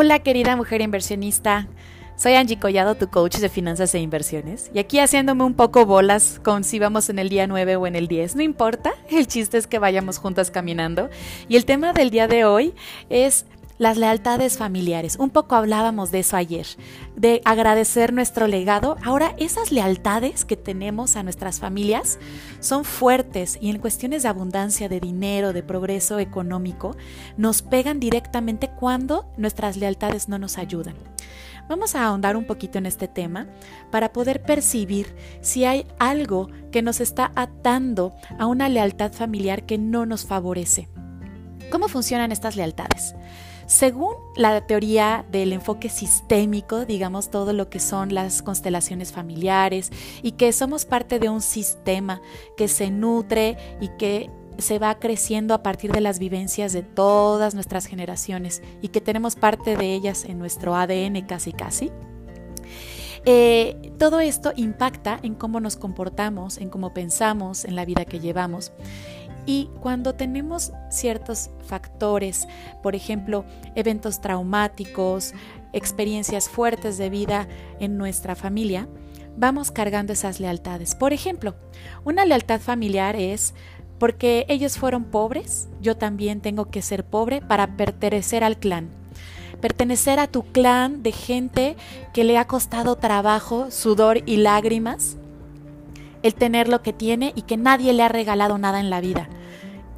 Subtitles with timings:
[0.00, 1.66] Hola querida mujer inversionista,
[2.14, 6.40] soy Angie Collado, tu coach de finanzas e inversiones, y aquí haciéndome un poco bolas
[6.44, 9.58] con si vamos en el día 9 o en el 10, no importa, el chiste
[9.58, 11.10] es que vayamos juntas caminando.
[11.48, 12.74] Y el tema del día de hoy
[13.10, 13.44] es
[13.78, 15.16] las lealtades familiares.
[15.18, 16.66] Un poco hablábamos de eso ayer,
[17.16, 18.96] de agradecer nuestro legado.
[19.04, 22.18] Ahora, esas lealtades que tenemos a nuestras familias
[22.60, 26.96] son fuertes y en cuestiones de abundancia, de dinero, de progreso económico,
[27.36, 30.96] nos pegan directamente cuando nuestras lealtades no nos ayudan.
[31.68, 33.46] Vamos a ahondar un poquito en este tema
[33.90, 39.76] para poder percibir si hay algo que nos está atando a una lealtad familiar que
[39.76, 40.88] no nos favorece.
[41.70, 43.14] ¿Cómo funcionan estas lealtades?
[43.68, 50.32] Según la teoría del enfoque sistémico, digamos todo lo que son las constelaciones familiares y
[50.32, 52.22] que somos parte de un sistema
[52.56, 57.54] que se nutre y que se va creciendo a partir de las vivencias de todas
[57.54, 61.92] nuestras generaciones y que tenemos parte de ellas en nuestro ADN casi casi.
[63.26, 68.18] Eh, todo esto impacta en cómo nos comportamos, en cómo pensamos, en la vida que
[68.18, 68.72] llevamos.
[69.48, 72.46] Y cuando tenemos ciertos factores,
[72.82, 75.32] por ejemplo, eventos traumáticos,
[75.72, 77.48] experiencias fuertes de vida
[77.80, 78.88] en nuestra familia,
[79.38, 80.94] vamos cargando esas lealtades.
[80.94, 81.54] Por ejemplo,
[82.04, 83.54] una lealtad familiar es
[83.98, 88.90] porque ellos fueron pobres, yo también tengo que ser pobre para pertenecer al clan.
[89.62, 91.76] Pertenecer a tu clan de gente
[92.12, 95.16] que le ha costado trabajo, sudor y lágrimas,
[96.22, 99.28] el tener lo que tiene y que nadie le ha regalado nada en la vida.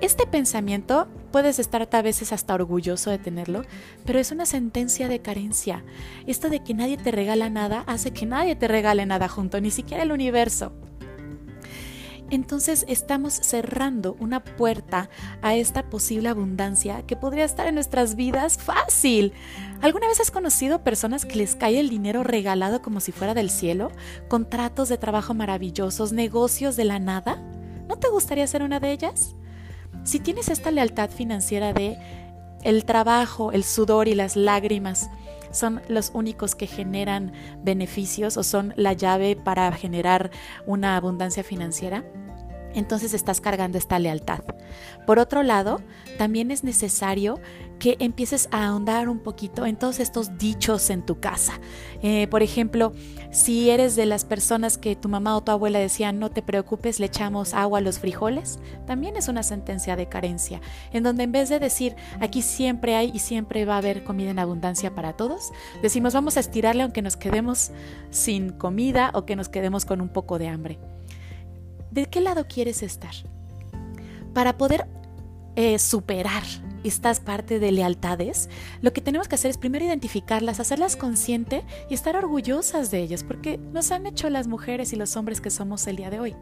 [0.00, 3.62] Este pensamiento puedes estar a veces hasta orgulloso de tenerlo,
[4.04, 5.84] pero es una sentencia de carencia.
[6.26, 9.70] Esto de que nadie te regala nada hace que nadie te regale nada junto, ni
[9.70, 10.72] siquiera el universo.
[12.32, 15.10] Entonces estamos cerrando una puerta
[15.42, 19.34] a esta posible abundancia que podría estar en nuestras vidas fácil.
[19.82, 23.50] ¿Alguna vez has conocido personas que les cae el dinero regalado como si fuera del
[23.50, 23.92] cielo?
[24.28, 26.14] ¿Contratos de trabajo maravillosos?
[26.14, 27.36] ¿Negocios de la nada?
[27.86, 29.36] ¿No te gustaría ser una de ellas?
[30.02, 31.98] Si tienes esta lealtad financiera de
[32.62, 35.10] el trabajo, el sudor y las lágrimas
[35.50, 40.30] son los únicos que generan beneficios o son la llave para generar
[40.66, 42.04] una abundancia financiera,
[42.74, 44.40] entonces estás cargando esta lealtad.
[45.06, 45.80] Por otro lado,
[46.18, 47.40] también es necesario
[47.82, 51.54] que empieces a ahondar un poquito en todos estos dichos en tu casa.
[52.00, 52.92] Eh, por ejemplo,
[53.32, 57.00] si eres de las personas que tu mamá o tu abuela decían no te preocupes,
[57.00, 60.60] le echamos agua a los frijoles, también es una sentencia de carencia,
[60.92, 64.30] en donde en vez de decir aquí siempre hay y siempre va a haber comida
[64.30, 65.50] en abundancia para todos,
[65.82, 67.72] decimos vamos a estirarle aunque nos quedemos
[68.10, 70.78] sin comida o que nos quedemos con un poco de hambre.
[71.92, 73.12] ¿De qué lado quieres estar?
[74.32, 74.88] Para poder
[75.56, 76.42] eh, superar
[76.84, 78.48] estas partes de lealtades,
[78.80, 83.22] lo que tenemos que hacer es primero identificarlas, hacerlas consciente y estar orgullosas de ellas,
[83.22, 86.34] porque nos han hecho las mujeres y los hombres que somos el día de hoy.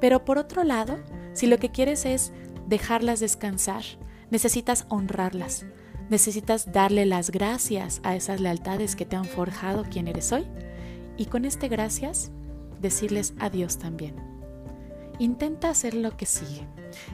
[0.00, 0.98] Pero por otro lado,
[1.32, 2.32] si lo que quieres es
[2.68, 3.82] dejarlas descansar,
[4.30, 5.66] necesitas honrarlas,
[6.08, 10.46] necesitas darle las gracias a esas lealtades que te han forjado quien eres hoy
[11.16, 12.30] y con este gracias
[12.80, 14.27] decirles adiós también.
[15.18, 16.66] Intenta hacer lo que sigue.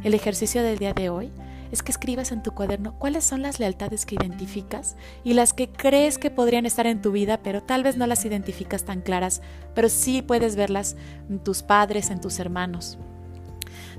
[0.02, 1.32] El ejercicio del día de hoy
[1.72, 5.68] es que escribas en tu cuaderno cuáles son las lealtades que identificas y las que
[5.68, 9.40] crees que podrían estar en tu vida, pero tal vez no las identificas tan claras,
[9.74, 10.96] pero sí puedes verlas
[11.30, 12.98] en tus padres, en tus hermanos.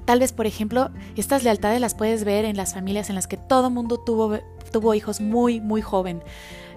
[0.05, 3.37] Tal vez, por ejemplo, estas lealtades las puedes ver en las familias en las que
[3.37, 6.21] todo mundo tuvo, hijos muy, muy joven.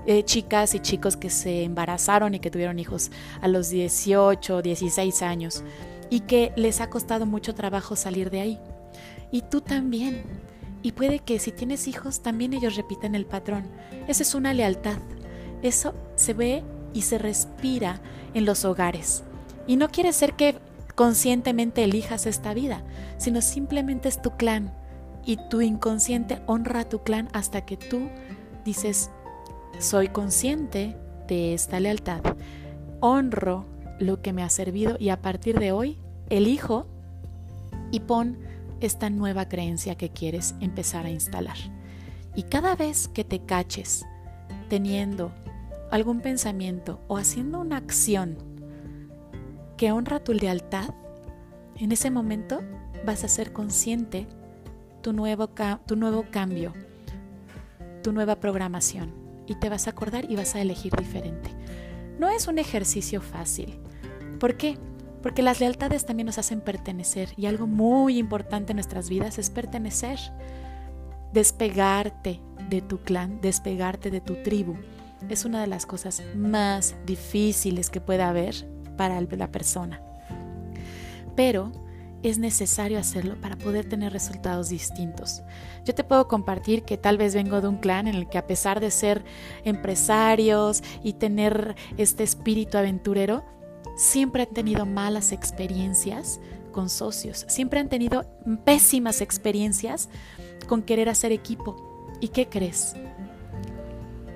[0.07, 3.11] Eh, chicas y chicos que se embarazaron y que tuvieron hijos
[3.43, 5.63] a los 18, 16 años
[6.11, 8.59] y que les ha costado mucho trabajo salir de ahí.
[9.31, 10.23] Y tú también.
[10.83, 13.67] Y puede que si tienes hijos también ellos repitan el patrón.
[14.07, 14.99] Esa es una lealtad.
[15.63, 16.63] Eso se ve
[16.95, 18.01] y se respira
[18.35, 19.25] en los hogares.
[19.67, 20.57] Y no quiere ser que
[20.95, 22.83] conscientemente elijas esta vida,
[23.19, 24.73] sino simplemente es tu clan.
[25.25, 28.09] Y tu inconsciente honra a tu clan hasta que tú
[28.65, 29.11] dices,
[29.79, 30.97] soy consciente
[31.27, 32.23] de esta lealtad.
[33.01, 33.67] Honro
[33.99, 35.99] lo que me ha servido y a partir de hoy
[36.31, 36.87] elijo
[37.91, 38.39] y pon
[38.81, 41.57] esta nueva creencia que quieres empezar a instalar.
[42.35, 44.05] Y cada vez que te caches
[44.69, 45.33] teniendo
[45.91, 48.37] algún pensamiento o haciendo una acción
[49.77, 50.91] que honra tu lealtad,
[51.77, 52.61] en ese momento
[53.05, 54.27] vas a ser consciente
[55.03, 55.49] tu nuevo,
[55.87, 56.73] tu nuevo cambio,
[58.03, 59.13] tu nueva programación
[59.47, 61.51] y te vas a acordar y vas a elegir diferente.
[62.19, 63.79] No es un ejercicio fácil.
[64.39, 64.79] ¿Por qué?
[65.23, 69.51] Porque las lealtades también nos hacen pertenecer y algo muy importante en nuestras vidas es
[69.51, 70.19] pertenecer.
[71.33, 74.77] Despegarte de tu clan, despegarte de tu tribu,
[75.29, 78.55] es una de las cosas más difíciles que puede haber
[78.97, 80.01] para la persona.
[81.35, 81.73] Pero
[82.23, 85.43] es necesario hacerlo para poder tener resultados distintos.
[85.85, 88.47] Yo te puedo compartir que tal vez vengo de un clan en el que a
[88.47, 89.25] pesar de ser
[89.65, 93.45] empresarios y tener este espíritu aventurero,
[93.99, 96.41] siempre han tenido malas experiencias
[96.71, 98.25] con socios, siempre han tenido
[98.65, 100.09] pésimas experiencias
[100.69, 102.09] con querer hacer equipo.
[102.21, 102.95] ¿Y qué crees?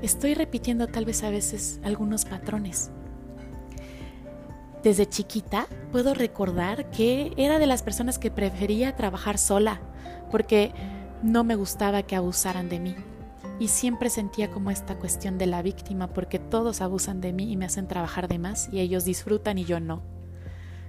[0.03, 2.91] Estoy repitiendo tal vez a veces algunos patrones.
[4.83, 9.81] Desde chiquita puedo recordar que era de las personas que prefería trabajar sola
[10.33, 10.73] porque
[11.23, 12.97] no me gustaba que abusaran de mí.
[13.63, 17.57] Y siempre sentía como esta cuestión de la víctima porque todos abusan de mí y
[17.57, 20.03] me hacen trabajar de más y ellos disfrutan y yo no.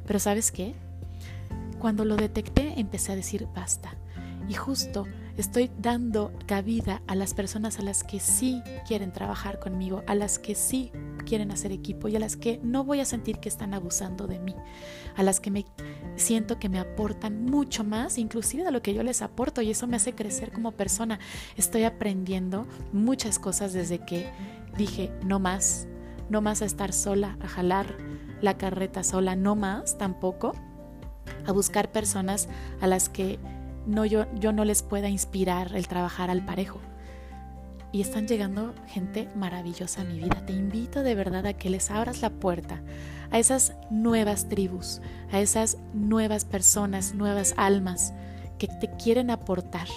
[0.07, 0.73] Pero sabes qué?
[1.77, 3.93] Cuando lo detecté empecé a decir basta.
[4.49, 5.05] Y justo
[5.37, 10.39] estoy dando cabida a las personas a las que sí quieren trabajar conmigo, a las
[10.39, 10.91] que sí
[11.23, 14.39] quieren hacer equipo y a las que no voy a sentir que están abusando de
[14.39, 14.55] mí,
[15.15, 15.65] a las que me
[16.15, 19.87] siento que me aportan mucho más, inclusive de lo que yo les aporto y eso
[19.87, 21.19] me hace crecer como persona.
[21.57, 24.29] Estoy aprendiendo muchas cosas desde que
[24.77, 25.87] dije no más,
[26.29, 27.97] no más a estar sola, a jalar
[28.41, 30.53] la carreta sola, no más tampoco
[31.45, 32.49] a buscar personas
[32.81, 33.39] a las que
[33.85, 36.79] no yo, yo no les pueda inspirar el trabajar al parejo.
[37.93, 40.43] Y están llegando gente maravillosa a mi vida.
[40.45, 42.81] Te invito de verdad a que les abras la puerta
[43.31, 44.99] a esas nuevas tribus,
[45.31, 48.13] a esas nuevas personas, nuevas almas
[48.57, 49.87] que te quieren aportar.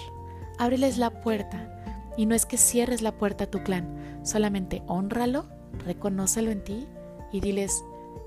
[0.59, 1.73] Ábreles la puerta.
[2.17, 5.45] Y no es que cierres la puerta a tu clan, solamente honralo,
[5.85, 6.87] reconócelo en ti
[7.31, 7.83] y diles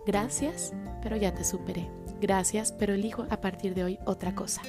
[0.07, 0.73] gracias,
[1.03, 1.89] pero ya te superé.
[2.21, 4.63] Gracias, pero elijo a partir de hoy otra cosa.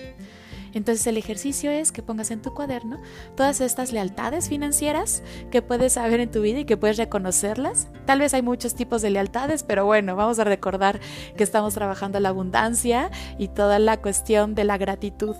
[0.73, 2.99] Entonces el ejercicio es que pongas en tu cuaderno
[3.35, 7.87] todas estas lealtades financieras que puedes saber en tu vida y que puedes reconocerlas.
[8.05, 10.99] Tal vez hay muchos tipos de lealtades, pero bueno, vamos a recordar
[11.35, 15.35] que estamos trabajando la abundancia y toda la cuestión de la gratitud.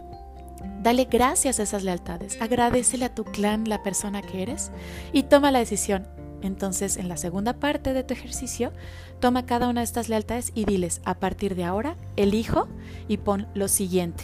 [0.81, 4.71] Dale gracias a esas lealtades, agradecele a tu clan la persona que eres
[5.13, 6.07] y toma la decisión.
[6.41, 8.71] Entonces, en la segunda parte de tu ejercicio,
[9.19, 12.67] toma cada una de estas lealtades y diles, a partir de ahora, elijo
[13.07, 14.23] y pon lo siguiente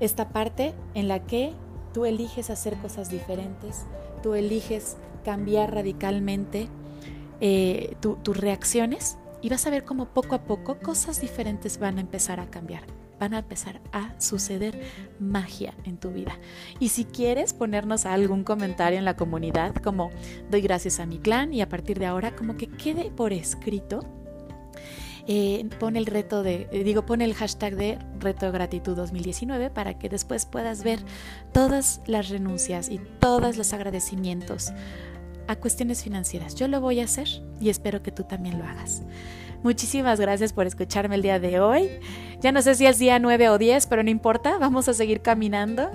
[0.00, 1.52] esta parte en la que
[1.92, 3.84] tú eliges hacer cosas diferentes,
[4.22, 6.68] tú eliges cambiar radicalmente
[7.40, 12.00] eh, tus reacciones y vas a ver cómo poco a poco cosas diferentes van a
[12.00, 12.82] empezar a cambiar,
[13.20, 14.80] van a empezar a suceder
[15.20, 16.38] magia en tu vida.
[16.80, 20.10] Y si quieres ponernos algún comentario en la comunidad, como
[20.50, 24.00] doy gracias a mi clan y a partir de ahora como que quede por escrito
[25.26, 29.98] eh, pon el reto de, eh, digo, pon el hashtag de reto gratitud 2019 para
[29.98, 31.00] que después puedas ver
[31.52, 34.72] todas las renuncias y todos los agradecimientos
[35.46, 36.54] a cuestiones financieras.
[36.54, 37.28] Yo lo voy a hacer
[37.60, 39.02] y espero que tú también lo hagas.
[39.62, 41.88] Muchísimas gracias por escucharme el día de hoy.
[42.40, 45.22] Ya no sé si es día 9 o 10, pero no importa, vamos a seguir
[45.22, 45.90] caminando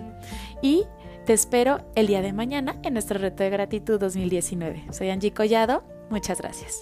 [0.64, 0.86] y
[1.26, 4.88] te espero el día de mañana en nuestro reto de gratitud 2019.
[4.92, 6.82] Soy Angie Collado, muchas gracias.